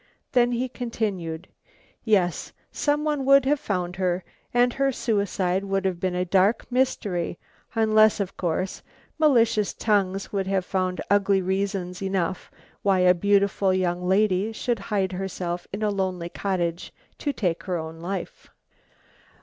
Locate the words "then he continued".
0.31-1.47